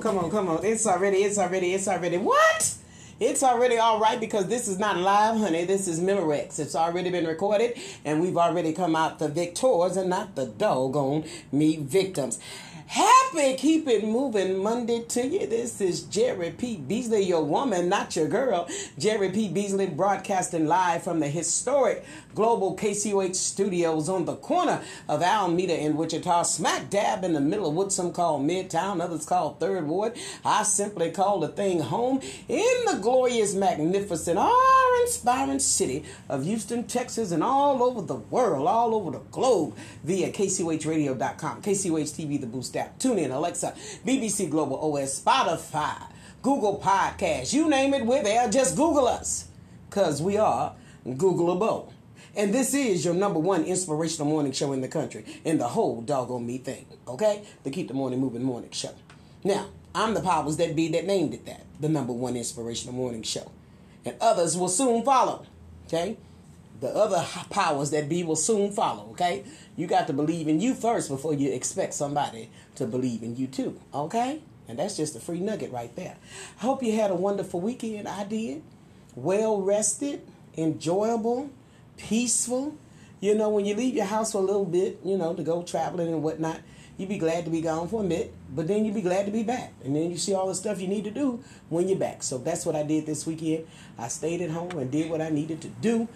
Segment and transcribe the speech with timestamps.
[0.00, 0.64] on, come on, come on, come on.
[0.64, 2.16] It's already, it's already, it's already.
[2.16, 2.74] What?
[3.18, 5.64] It's already all right because this is not live, honey.
[5.66, 6.58] This is Memorex.
[6.58, 11.24] It's already been recorded, and we've already come out the victors and not the doggone
[11.52, 12.38] me victims.
[12.86, 15.46] Happy Keep It Moving Monday to you.
[15.46, 16.76] This is Jerri P.
[16.76, 18.66] Beasley, your woman, not your girl.
[18.98, 19.48] Jerri P.
[19.48, 25.96] Beasley broadcasting live from the historic Global KCOH studios on the corner of Almeda in
[25.96, 30.16] Wichita, smack dab in the middle of what some call Midtown, others call Third Ward.
[30.44, 37.32] I simply call the thing home in the glorious, magnificent, awe-inspiring city of Houston, Texas,
[37.32, 42.76] and all over the world, all over the globe via KCOHradio.com, KCOH TV, the Boost
[42.76, 43.74] app, TuneIn, Alexa,
[44.06, 46.00] BBC Global OS, Spotify,
[46.42, 48.48] Google Podcasts, you name it, we're there.
[48.48, 49.48] Just Google us
[49.88, 50.74] because we are
[51.06, 51.92] Googleable.
[52.36, 56.00] And this is your number one inspirational morning show in the country, in the whole
[56.00, 57.42] doggone me thing, okay?
[57.64, 58.94] The Keep the Morning Moving Morning Show.
[59.42, 63.22] Now, I'm the powers that be that named it that, the number one inspirational morning
[63.22, 63.50] show.
[64.04, 65.44] And others will soon follow,
[65.86, 66.16] okay?
[66.80, 69.44] The other powers that be will soon follow, okay?
[69.76, 73.48] You got to believe in you first before you expect somebody to believe in you
[73.48, 74.40] too, okay?
[74.68, 76.16] And that's just a free nugget right there.
[76.58, 78.06] I hope you had a wonderful weekend.
[78.06, 78.62] I did.
[79.16, 80.22] Well rested,
[80.56, 81.50] enjoyable,
[82.08, 82.76] peaceful.
[83.20, 85.62] You know, when you leave your house for a little bit, you know, to go
[85.62, 86.60] traveling and whatnot,
[86.96, 89.32] you be glad to be gone for a bit, but then you be glad to
[89.32, 89.72] be back.
[89.82, 92.22] And then you see all the stuff you need to do when you're back.
[92.22, 93.66] So that's what I did this weekend.
[93.98, 96.08] I stayed at home and did what I needed to do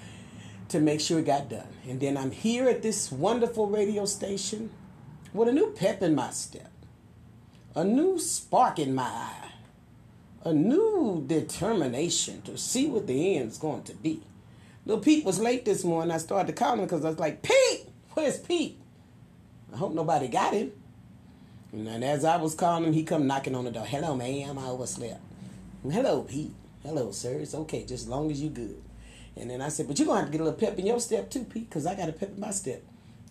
[0.69, 1.69] to make sure it got done.
[1.89, 4.71] And then I'm here at this wonderful radio station
[5.33, 6.71] with a new pep in my step,
[7.75, 9.53] a new spark in my eye,
[10.45, 14.23] a new determination to see what the end's going to be.
[14.87, 16.13] Little Pete was late this morning.
[16.13, 18.79] I started to call him because I was like, Pete, where's Pete?
[19.73, 20.73] I hope nobody got him.
[21.73, 23.87] And then as I was calling him, he come knocking on the door.
[23.87, 24.59] Hello, ma'am.
[24.59, 25.21] I overslept.
[25.83, 26.53] Hello, Pete.
[26.83, 27.39] Hello, sir.
[27.41, 28.81] It's okay, just as long as you good.
[29.37, 30.87] And then I said, but you're going to have to get a little pep in
[30.87, 32.83] your step too, Pete, because I got a pep in my step.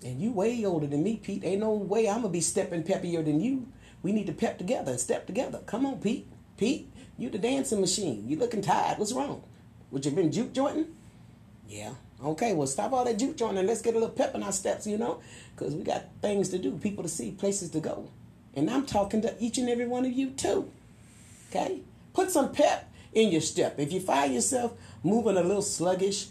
[0.04, 1.46] And you way older than me, Pete.
[1.46, 3.68] Ain't no way I'm going to be stepping peppier than you.
[4.02, 5.62] We need to pep together and step together.
[5.68, 6.28] Come on, Pete.
[6.58, 8.28] Pete, you the dancing machine.
[8.28, 8.98] You looking tired.
[8.98, 9.44] What's wrong?
[9.92, 10.88] Would you been juke jointing?
[11.68, 11.94] Yeah.
[12.24, 14.52] Okay, well, stop all that juke joint and let's get a little pep in our
[14.52, 15.20] steps, you know?
[15.56, 18.10] Because we got things to do, people to see, places to go.
[18.56, 20.72] And I'm talking to each and every one of you, too.
[21.50, 21.82] Okay?
[22.14, 23.80] Put some pep in your step.
[23.80, 24.74] If you find yourself
[25.04, 26.28] moving a little sluggish,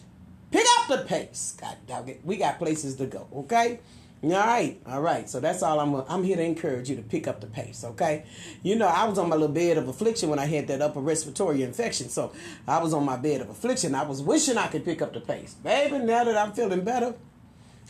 [0.51, 1.55] pick up the pace.
[1.61, 2.21] God dog it.
[2.25, 3.81] We got places to go, okay?
[4.25, 5.29] All right, all right.
[5.29, 5.95] So that's all I'm.
[6.09, 7.83] I'm here to encourage you to pick up the pace.
[7.83, 8.25] Okay,
[8.63, 11.01] you know I was on my little bed of affliction when I had that upper
[11.01, 12.09] respiratory infection.
[12.09, 12.33] So
[12.69, 13.97] I was on my bed of affliction.
[13.97, 15.99] I was wishing I could pick up the pace, baby.
[15.99, 17.15] Now that I'm feeling better,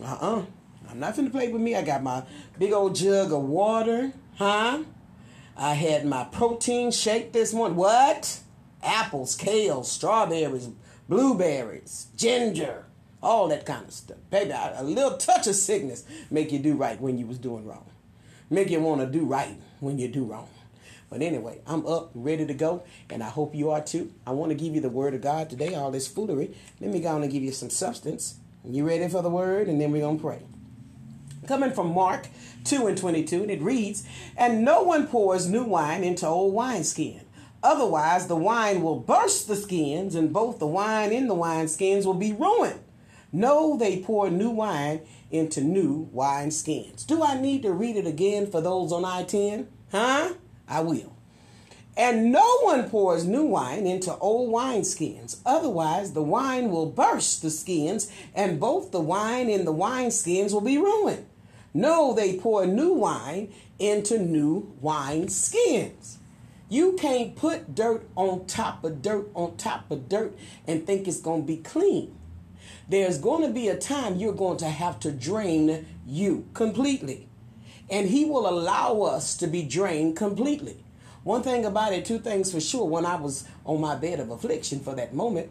[0.03, 0.43] uh uh-uh.
[0.91, 1.75] I'm not finna play with me.
[1.75, 2.23] I got my
[2.59, 4.83] big old jug of water, huh?
[5.57, 7.77] I had my protein shake this morning.
[7.77, 8.41] What?
[8.83, 10.69] Apples, kale, strawberries,
[11.09, 12.87] blueberries, ginger,
[13.23, 14.19] all that kind of stuff.
[14.31, 17.87] Baby, a little touch of sickness make you do right when you was doing wrong.
[18.51, 20.49] Make you want to do right when you do wrong.
[21.09, 24.13] But anyway, I'm up, ready to go, and I hope you are too.
[24.27, 26.55] I want to give you the word of God today, all this foolery.
[26.81, 28.37] Let me go on and give you some substance.
[28.65, 29.69] You ready for the word?
[29.69, 30.43] And then we're going to pray.
[31.47, 32.29] Coming from Mark
[32.65, 34.05] 2 and 22, and it reads,
[34.37, 37.21] And no one pours new wine into old wineskin.
[37.63, 42.15] Otherwise, the wine will burst the skins, and both the wine and the wineskins will
[42.15, 42.81] be ruined.
[43.33, 45.01] No, they pour new wine
[45.31, 47.05] into new wine skins.
[47.05, 49.69] Do I need to read it again for those on I 10?
[49.91, 50.35] Huh?
[50.69, 51.17] I will.
[51.97, 55.41] And no one pours new wine into old wineskins.
[55.47, 60.63] Otherwise, the wine will burst the skins, and both the wine and the wineskins will
[60.63, 61.27] be ruined.
[61.75, 66.19] No, they pour new wine into new wine skins.
[66.69, 70.35] You can't put dirt on top of dirt on top of dirt
[70.67, 72.15] and think it's going to be clean
[72.89, 77.29] there's going to be a time you're going to have to drain you completely.
[77.91, 80.83] And He will allow us to be drained completely.
[81.25, 82.87] One thing about it, two things for sure.
[82.87, 85.51] When I was on my bed of affliction for that moment,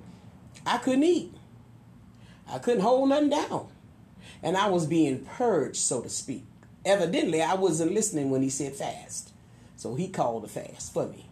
[0.66, 1.34] I couldn't eat,
[2.48, 3.68] I couldn't hold nothing down.
[4.44, 6.46] And I was being purged, so to speak.
[6.84, 9.32] Evidently, I wasn't listening when He said fast.
[9.78, 11.30] So He called a fast for me.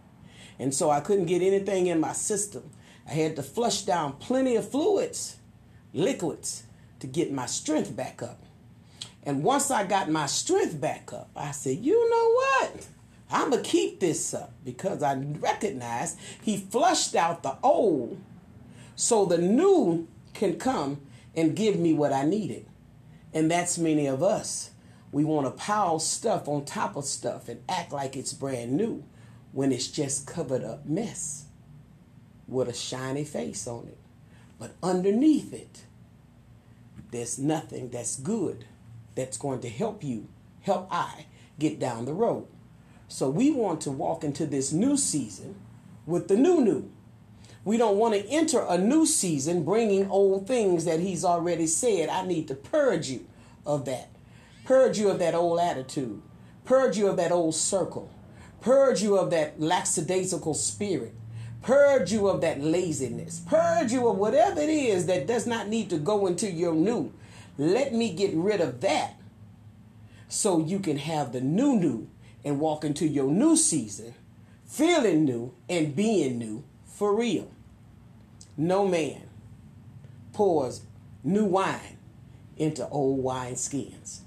[0.57, 2.69] And so I couldn't get anything in my system.
[3.07, 5.38] I had to flush down plenty of fluids
[5.94, 6.63] liquids
[7.00, 8.44] to get my strength back up.
[9.24, 12.88] And once I got my strength back up, I said, you know what?
[13.31, 18.19] I'm going to keep this up because I recognized he flushed out the old
[18.95, 21.01] so the new can come
[21.36, 22.65] and give me what I needed.
[23.33, 24.71] And that's many of us.
[25.12, 29.03] We want to pile stuff on top of stuff and act like it's brand new
[29.51, 31.45] when it's just covered up mess
[32.47, 33.99] with a shiny face on it.
[34.59, 35.85] But underneath it,
[37.11, 38.65] there's nothing that's good
[39.15, 40.27] that's going to help you,
[40.61, 41.25] help I
[41.57, 42.47] get down the road.
[43.07, 45.56] So we want to walk into this new season
[46.06, 46.92] with the new new.
[47.66, 52.09] We don't want to enter a new season bringing old things that he's already said.
[52.09, 53.25] I need to purge you
[53.66, 54.09] of that.
[54.63, 56.21] Purge you of that old attitude.
[56.66, 58.11] Purge you of that old circle.
[58.61, 61.16] Purge you of that lackadaisical spirit.
[61.61, 63.42] Purge you of that laziness.
[63.45, 67.13] Purge you of whatever it is that does not need to go into your new.
[67.57, 69.16] Let me get rid of that
[70.30, 72.09] so you can have the new new
[72.45, 74.13] and walk into your new season
[74.66, 77.51] feeling new and being new for real.
[78.56, 79.23] No man
[80.31, 80.83] pours
[81.23, 81.97] new wine
[82.56, 84.21] into old wine skins.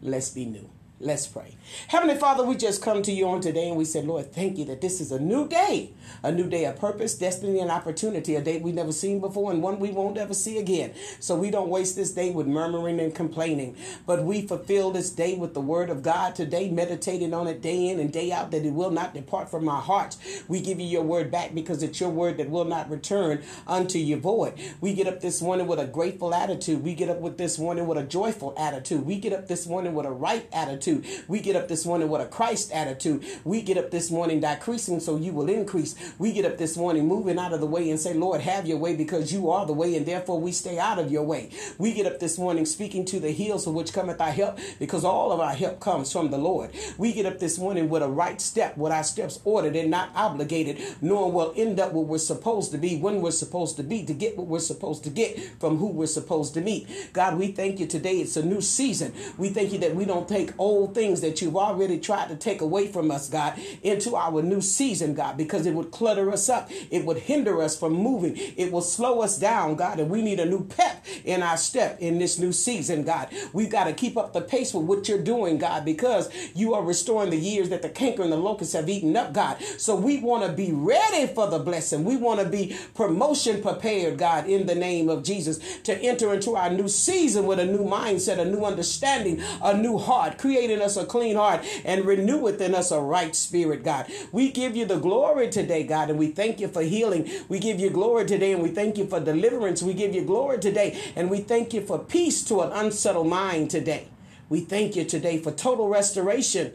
[0.00, 0.70] Let's be new.
[1.04, 1.58] Let's pray.
[1.88, 4.64] Heavenly Father, we just come to you on today and we say, Lord, thank you
[4.64, 5.92] that this is a new day,
[6.22, 9.62] a new day of purpose, destiny, and opportunity, a day we've never seen before and
[9.62, 10.94] one we won't ever see again.
[11.20, 15.34] So we don't waste this day with murmuring and complaining, but we fulfill this day
[15.34, 18.64] with the word of God today, meditating on it day in and day out, that
[18.64, 20.16] it will not depart from our hearts.
[20.48, 23.98] We give you your word back because it's your word that will not return unto
[23.98, 24.54] your void.
[24.80, 26.82] We get up this morning with a grateful attitude.
[26.82, 29.04] We get up with this morning with a joyful attitude.
[29.04, 31.24] We get up this morning with a right attitude attitude.
[31.28, 33.24] We get up this morning with a Christ attitude.
[33.44, 35.94] We get up this morning decreasing so you will increase.
[36.18, 38.78] We get up this morning moving out of the way and say, Lord, have your
[38.78, 41.50] way because you are the way and therefore we stay out of your way.
[41.78, 45.04] We get up this morning speaking to the hills from which cometh our help because
[45.04, 46.70] all of our help comes from the Lord.
[46.98, 50.10] We get up this morning with a right step, with our steps ordered and not
[50.14, 54.04] obligated, knowing we'll end up where we're supposed to be, when we're supposed to be,
[54.04, 56.86] to get what we're supposed to get from who we're supposed to meet.
[57.12, 58.16] God, we thank you today.
[58.16, 59.12] It's a new season.
[59.38, 62.36] We thank you that we don't take old old things that you've already tried to
[62.36, 66.48] take away from us, God, into our new season, God, because it would clutter us
[66.48, 66.70] up.
[66.90, 68.34] It would hinder us from moving.
[68.36, 71.98] It will slow us down, God, and we need a new pep in our step
[72.00, 73.28] in this new season, God.
[73.52, 76.82] We've got to keep up the pace with what you're doing, God, because you are
[76.82, 79.62] restoring the years that the canker and the locusts have eaten up, God.
[79.78, 82.04] So we want to be ready for the blessing.
[82.04, 86.56] We want to be promotion prepared, God, in the name of Jesus, to enter into
[86.56, 90.38] our new season with a new mindset, a new understanding, a new heart.
[90.38, 94.06] Create create in us a clean heart and renew within us a right spirit, God.
[94.32, 97.30] We give you the glory today, God, and we thank you for healing.
[97.48, 99.82] We give you glory today and we thank you for deliverance.
[99.82, 103.70] We give you glory today and we thank you for peace to an unsettled mind
[103.70, 104.08] today.
[104.48, 106.72] We thank you today for total restoration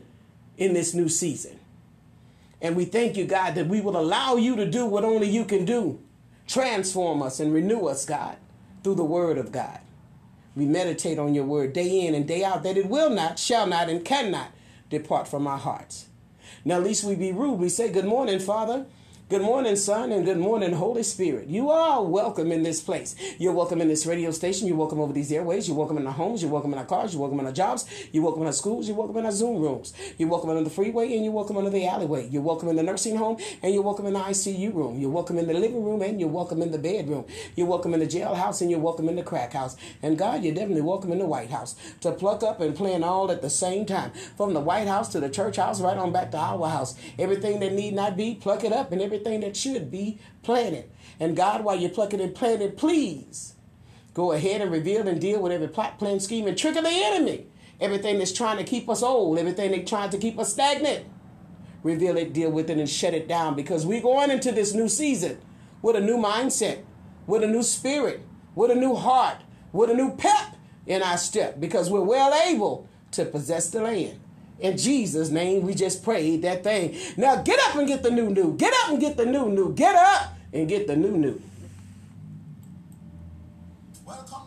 [0.57, 1.59] in this new season.
[2.61, 5.45] And we thank you, God, that we will allow you to do what only you
[5.45, 5.99] can do.
[6.47, 8.35] Transform us and renew us, God,
[8.83, 9.79] through the word of God.
[10.55, 13.67] We meditate on your word day in and day out that it will not, shall
[13.67, 14.51] not, and cannot
[14.89, 16.07] depart from our hearts.
[16.65, 17.59] Now, least we be rude.
[17.59, 18.85] We say, Good morning, Father.
[19.29, 21.49] Good morning, Son, and good morning, Holy Spirit.
[21.49, 23.15] You are welcome in this place.
[23.37, 24.67] You're welcome in this radio station.
[24.67, 25.67] You're welcome over these airways.
[25.67, 26.41] You're welcome in our homes.
[26.41, 27.13] You're welcome in our cars.
[27.13, 27.85] You're welcome in our jobs.
[28.11, 28.87] You're welcome in our schools.
[28.87, 29.93] You're welcome in our Zoom rooms.
[30.17, 32.27] You're welcome on the freeway, and you're welcome under the alleyway.
[32.27, 34.99] You're welcome in the nursing home, and you're welcome in the ICU room.
[34.99, 37.25] You're welcome in the living room, and you're welcome in the bedroom.
[37.55, 39.77] You're welcome in the jailhouse, and you're welcome in the crack house.
[40.01, 43.29] And God, you're definitely welcome in the White House to pluck up and plan all
[43.29, 44.11] at the same time.
[44.35, 46.95] From the White House to the church house, right on back to our house.
[47.19, 50.89] Everything that need not be, pluck it up, and everything that should be, planted.
[51.19, 53.55] And God, while you're plucking and planting, please
[54.13, 56.91] go ahead and reveal and deal with every plot, plan, scheme, and trick of the
[56.91, 57.47] enemy.
[57.79, 61.05] Everything that's trying to keep us old, everything that's trying to keep us stagnant.
[61.83, 64.89] Reveal it, deal with it, and shut it down because we're going into this new
[64.89, 65.37] season
[65.81, 66.83] with a new mindset,
[67.25, 68.21] with a new spirit,
[68.53, 69.37] with a new heart,
[69.71, 74.19] with a new pep in our step because we're well able to possess the land.
[74.59, 76.95] In Jesus' name, we just prayed that thing.
[77.15, 78.57] Now get up and get the new new.
[78.57, 79.73] Get up and get the new new.
[79.73, 81.41] Get up and get the new new.
[84.05, 84.38] Welcome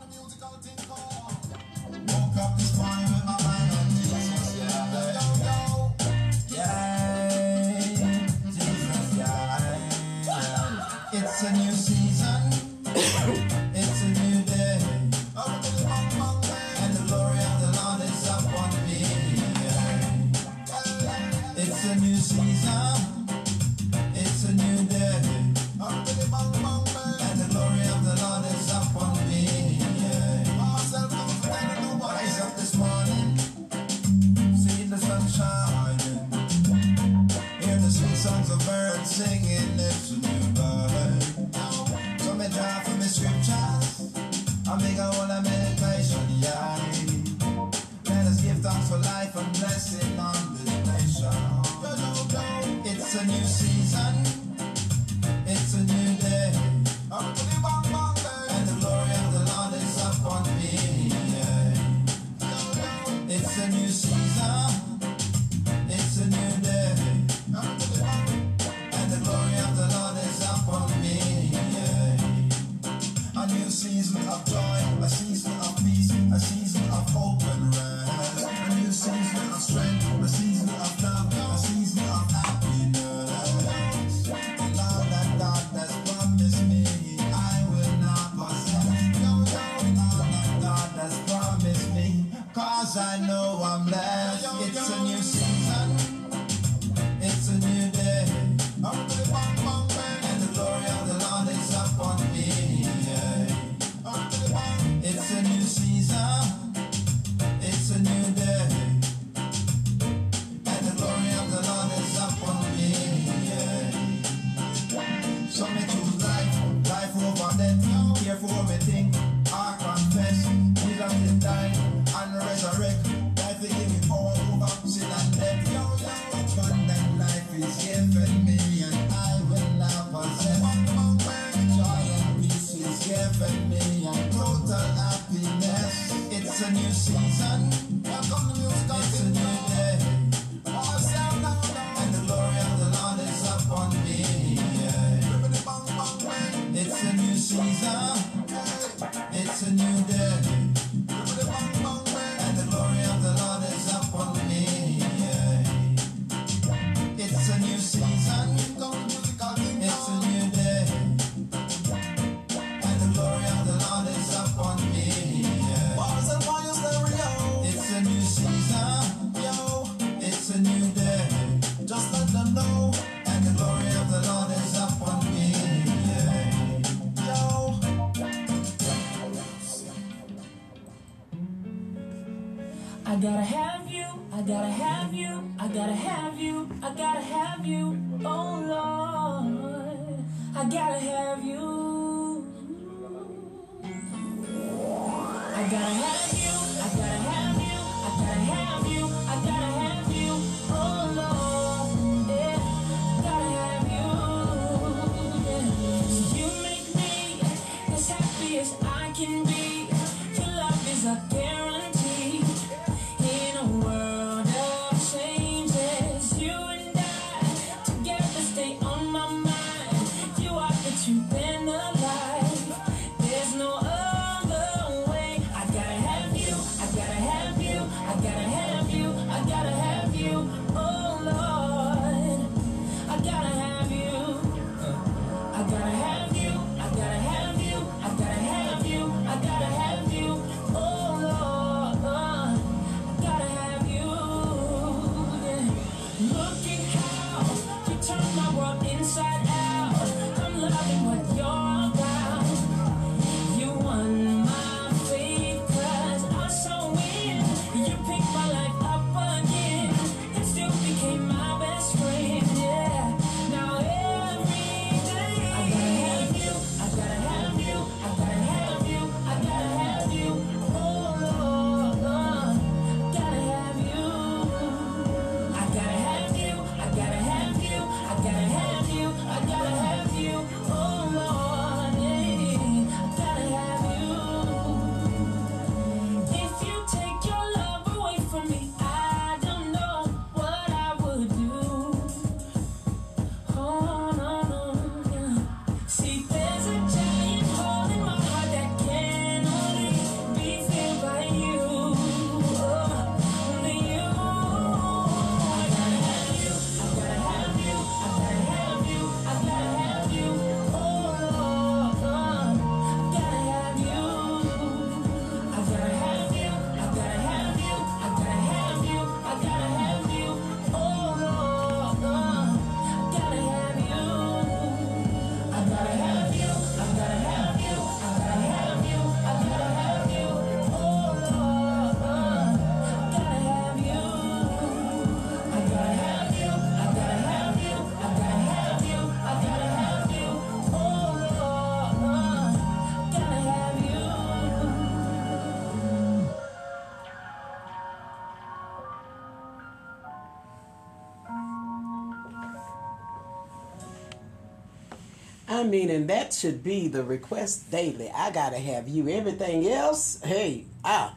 [355.72, 358.10] mean, and that should be the request daily.
[358.14, 359.08] I gotta have you.
[359.08, 361.16] Everything else, hey, ah,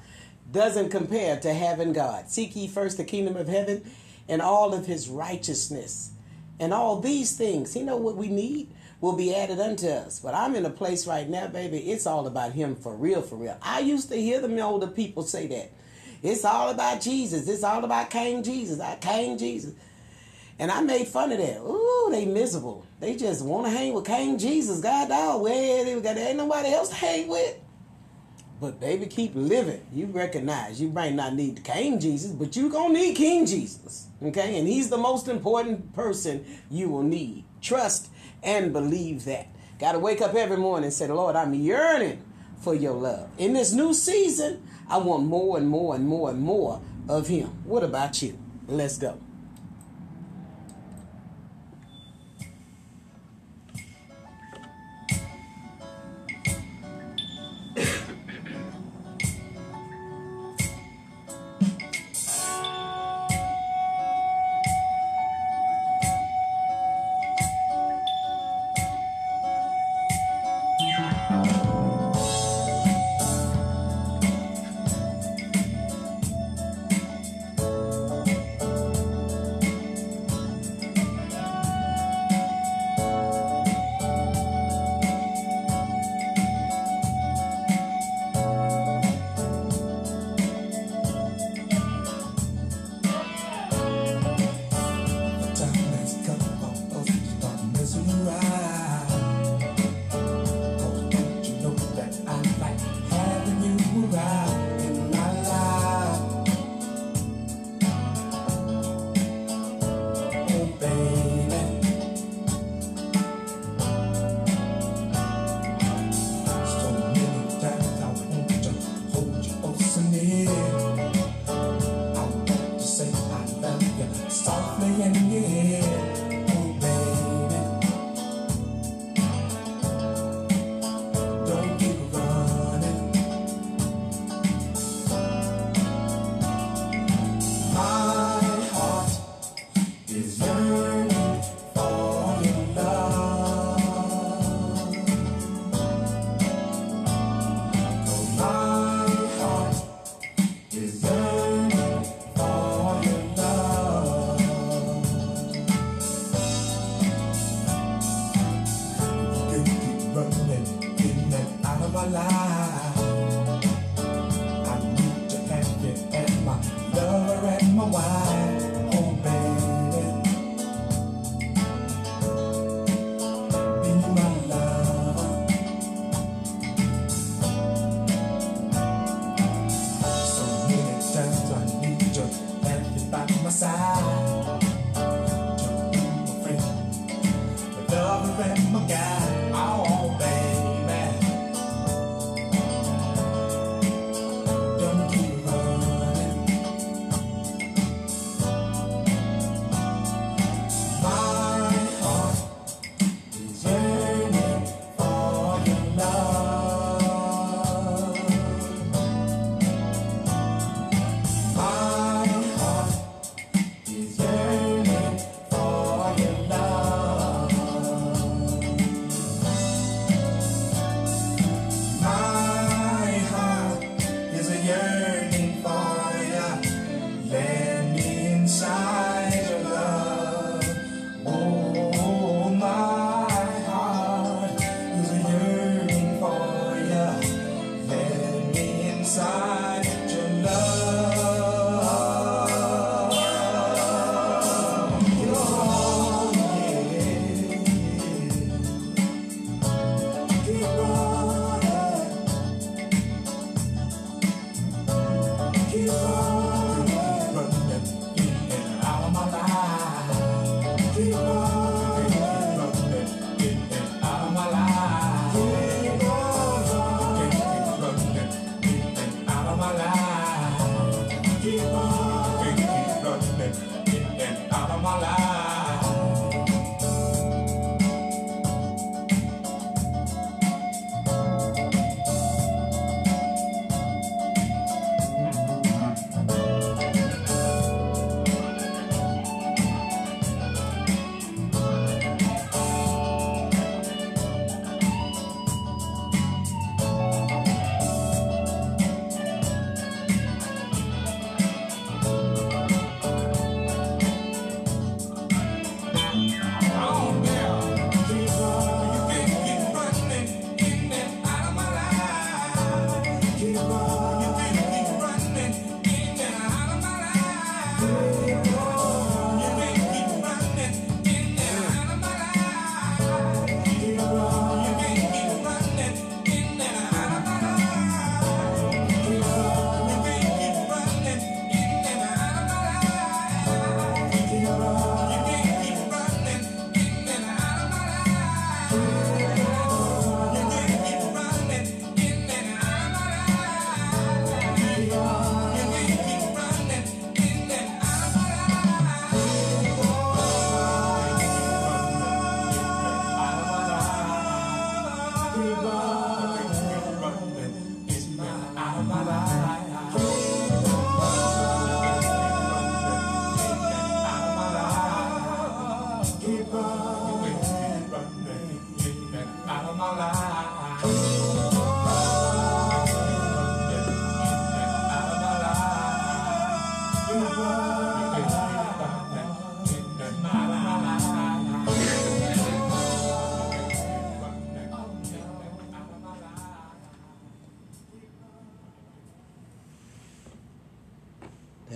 [0.52, 2.30] doesn't compare to having God.
[2.30, 3.84] Seek ye first the kingdom of heaven
[4.30, 6.12] and all of his righteousness.
[6.58, 8.70] And all these things, you know what we need,
[9.02, 10.22] will be added unto us.
[10.22, 13.36] But I'm in a place right now, baby, it's all about him for real, for
[13.36, 13.58] real.
[13.62, 15.72] I used to hear the older people say that.
[16.24, 17.48] It's all about Jesus.
[17.50, 18.80] It's all about King Jesus.
[18.80, 19.74] I King Jesus.
[20.58, 21.60] And I made fun of that.
[21.60, 22.86] Ooh, they miserable.
[23.00, 24.80] They just want to hang with King Jesus.
[24.80, 27.60] God dog, where they got ain't nobody else to hang with.
[28.62, 29.86] But baby, keep living.
[29.92, 34.08] You recognize you might not need King Jesus, but you gonna need King Jesus.
[34.24, 34.58] Okay?
[34.58, 37.44] And he's the most important person you will need.
[37.62, 38.10] Trust
[38.42, 39.48] and believe that.
[39.78, 42.24] Gotta wake up every morning and say, Lord, I'm yearning
[42.62, 43.30] for your love.
[43.38, 47.48] In this new season, I want more and more and more and more of him.
[47.66, 48.40] What about you?
[48.68, 49.20] Let's go.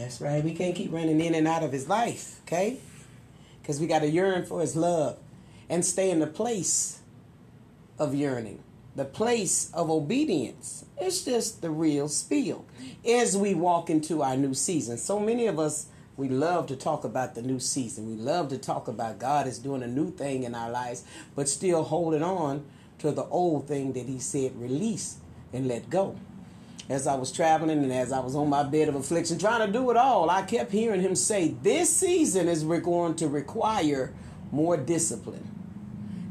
[0.10, 0.44] That's right.
[0.44, 2.80] We can't keep running in and out of his life, okay?
[3.62, 5.20] Because we got to yearn for his love
[5.70, 7.02] and stay in the place
[8.00, 8.64] of yearning,
[8.96, 10.84] the place of obedience.
[10.98, 12.66] It's just the real spiel
[13.08, 14.98] as we walk into our new season.
[14.98, 15.86] So many of us,
[16.18, 18.08] we love to talk about the new season.
[18.08, 21.04] We love to talk about God is doing a new thing in our lives,
[21.36, 22.66] but still holding on
[22.98, 25.18] to the old thing that he said release
[25.54, 26.16] and let go
[26.90, 29.72] as I was traveling and as I was on my bed of affliction, trying to
[29.72, 34.12] do it all, I kept hearing him say, This season is going to require
[34.52, 35.48] more discipline.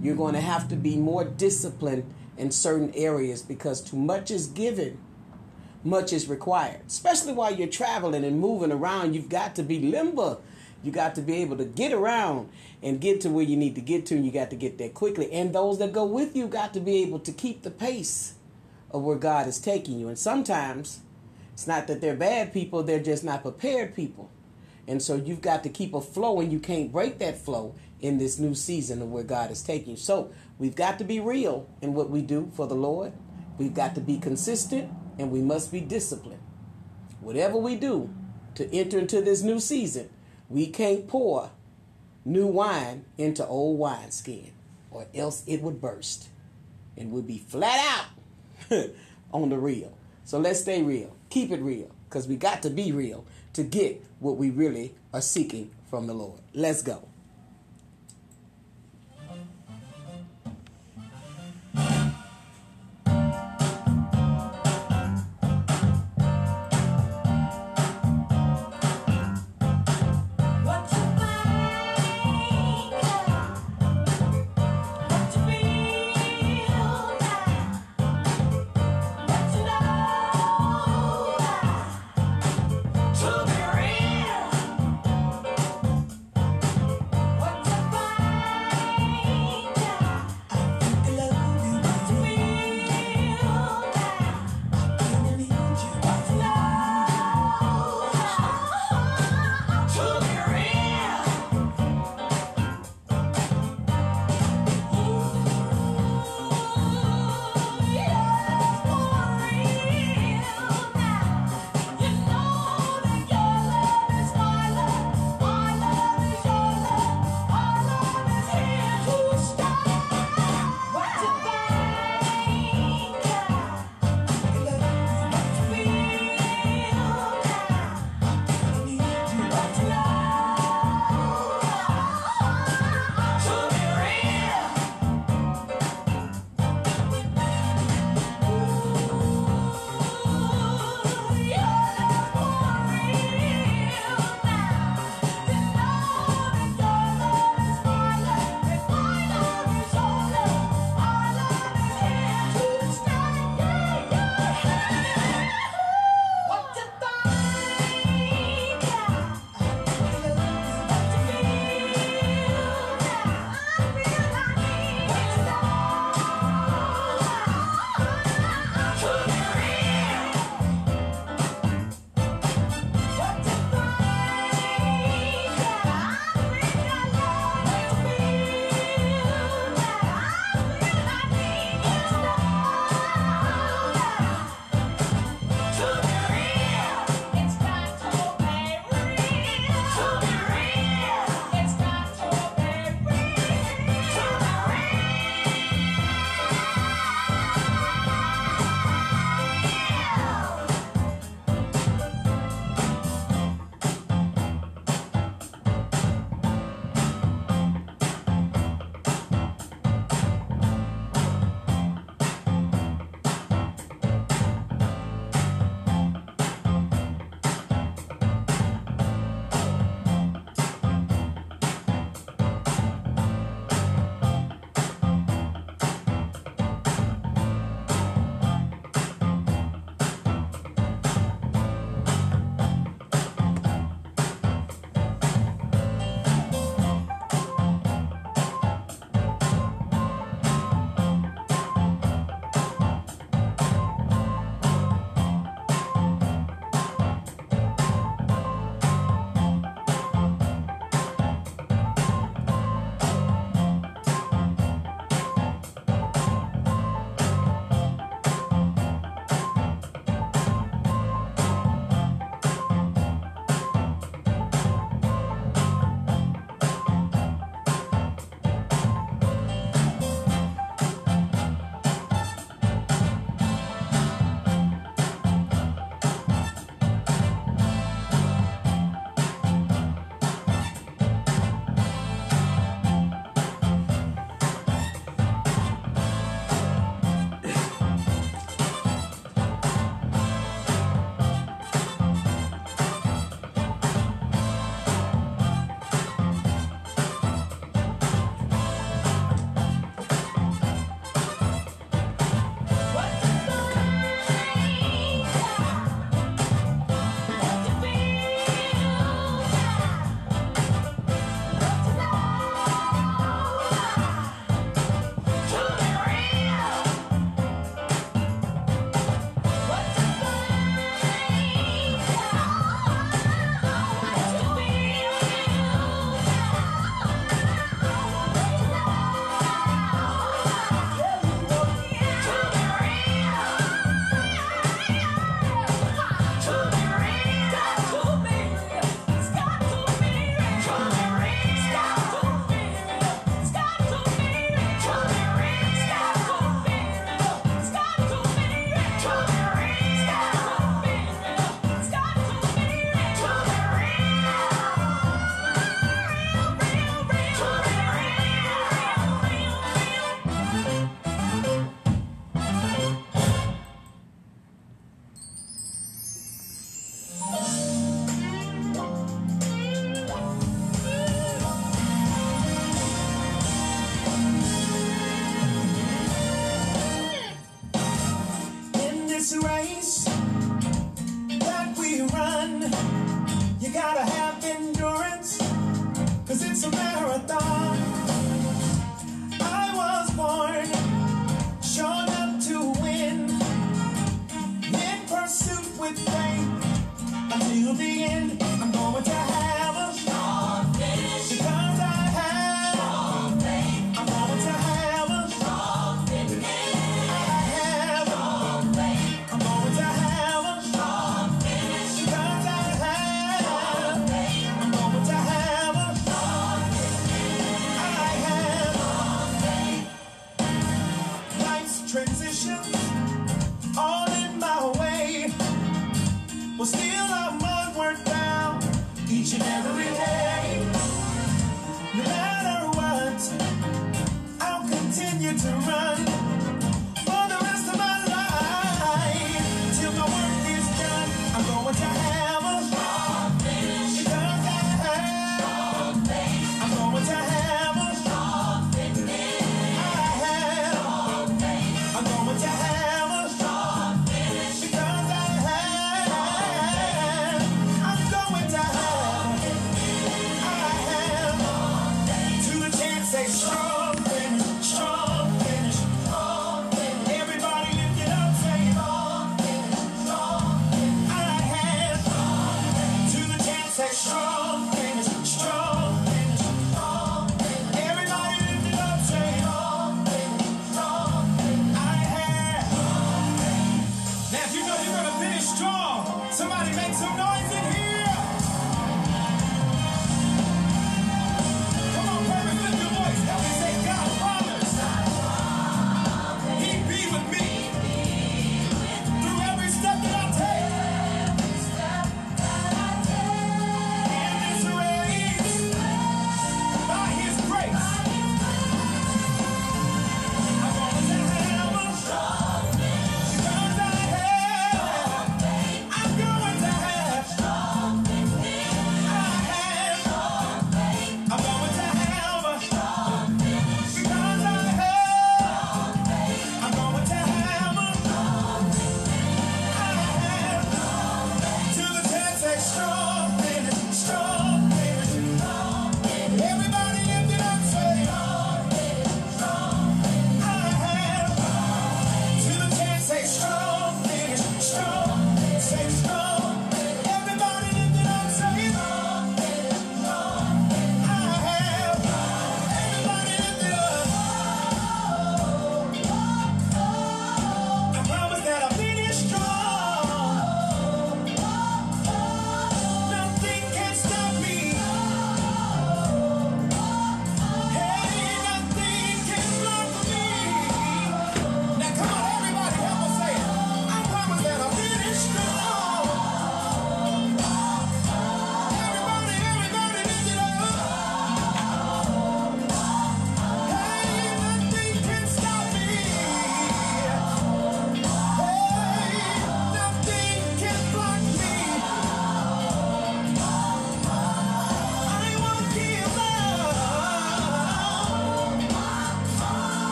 [0.00, 4.46] You're going to have to be more disciplined in certain areas because too much is
[4.46, 4.98] given,
[5.84, 6.80] much is required.
[6.86, 10.38] Especially while you're traveling and moving around, you've got to be limber.
[10.82, 12.48] You got to be able to get around
[12.82, 14.90] and get to where you need to get to, and you got to get there
[14.90, 15.30] quickly.
[15.32, 18.35] And those that go with you got to be able to keep the pace
[18.96, 20.08] of where God is taking you.
[20.08, 21.00] And sometimes
[21.52, 24.30] it's not that they're bad people, they're just not prepared people.
[24.88, 28.18] And so you've got to keep a flow and you can't break that flow in
[28.18, 29.96] this new season of where God is taking you.
[29.96, 33.12] So we've got to be real in what we do for the Lord.
[33.58, 36.42] We've got to be consistent and we must be disciplined.
[37.20, 38.14] Whatever we do
[38.54, 40.10] to enter into this new season,
[40.48, 41.50] we can't pour
[42.24, 44.52] new wine into old wineskin
[44.90, 46.28] or else it would burst
[46.96, 48.15] and would be flat out
[49.32, 49.92] on the real.
[50.24, 51.14] So let's stay real.
[51.30, 55.20] Keep it real because we got to be real to get what we really are
[55.20, 56.40] seeking from the Lord.
[56.52, 57.06] Let's go.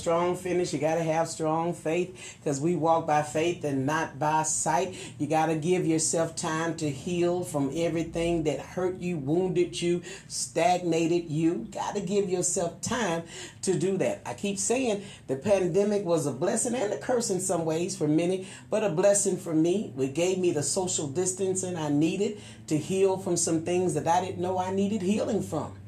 [0.00, 0.72] strong finish.
[0.72, 4.96] You got to have strong faith because we walk by faith and not by sight.
[5.18, 10.02] You got to give yourself time to heal from everything that hurt you, wounded you,
[10.28, 11.68] stagnated you.
[11.70, 13.24] Got to give yourself time
[13.62, 14.22] to do that.
[14.24, 18.08] I keep saying the pandemic was a blessing and a curse in some ways for
[18.08, 19.92] many, but a blessing for me.
[19.98, 24.24] It gave me the social distancing I needed to heal from some things that I
[24.24, 25.79] didn't know I needed healing from.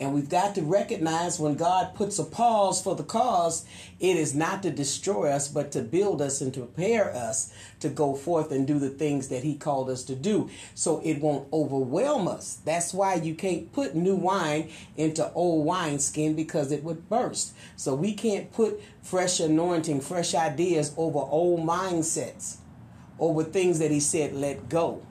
[0.00, 3.66] And we've got to recognize when God puts a pause for the cause,
[3.98, 7.88] it is not to destroy us, but to build us and to prepare us to
[7.88, 10.50] go forth and do the things that He called us to do.
[10.74, 12.60] So it won't overwhelm us.
[12.64, 17.52] That's why you can't put new wine into old wineskin because it would burst.
[17.74, 22.58] So we can't put fresh anointing, fresh ideas over old mindsets,
[23.18, 25.02] over things that He said, let go,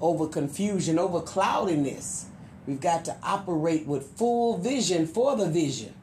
[0.00, 2.26] over confusion, over cloudiness
[2.68, 5.94] We've got to operate with full vision for the vision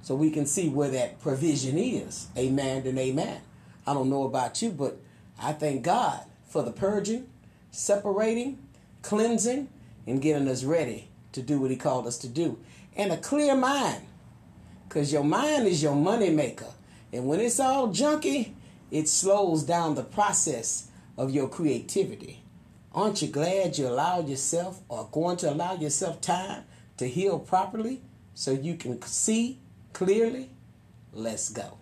[0.00, 2.28] so we can see where that provision is.
[2.34, 3.42] Amen and amen.
[3.86, 4.96] I don't know about you, but
[5.38, 7.28] I thank God for the purging,
[7.72, 8.56] separating,
[9.02, 9.68] cleansing,
[10.06, 12.58] and getting us ready to do what He called us to do.
[12.96, 14.00] And a clear mind,
[14.88, 16.72] because your mind is your money maker.
[17.12, 18.54] And when it's all junky,
[18.90, 20.88] it slows down the process
[21.18, 22.41] of your creativity.
[22.94, 26.64] Aren't you glad you allowed yourself or going to allow yourself time
[26.98, 28.02] to heal properly
[28.34, 29.60] so you can see
[29.94, 30.50] clearly?
[31.12, 31.78] Let's go.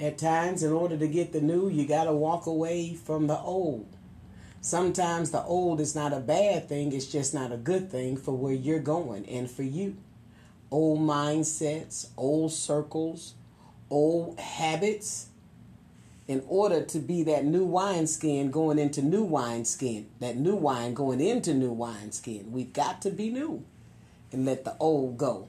[0.00, 3.38] At times, in order to get the new, you got to walk away from the
[3.38, 3.86] old.
[4.62, 8.32] Sometimes the old is not a bad thing, it's just not a good thing for
[8.32, 9.98] where you're going and for you.
[10.70, 13.34] Old mindsets, old circles,
[13.90, 15.26] old habits.
[16.26, 21.20] In order to be that new wineskin going into new wineskin, that new wine going
[21.20, 23.64] into new wineskin, we've got to be new
[24.32, 25.48] and let the old go.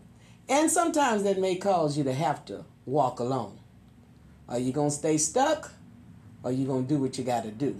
[0.49, 3.60] And sometimes that may cause you to have to walk alone.
[4.51, 5.71] Are you going to stay stuck?
[6.43, 7.79] Or you going to do what you got to do?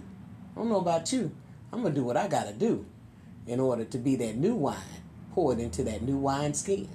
[0.56, 1.30] I don't know about you.
[1.70, 2.86] I'm going to do what I got to do
[3.46, 4.78] in order to be that new wine
[5.34, 6.88] poured into that new wine skin.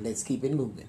[0.00, 0.86] Let's keep it moving.